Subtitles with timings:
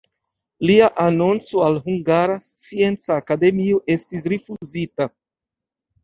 [0.67, 5.07] Lia anonco al Hungara Scienca Akademio estis rifuzita.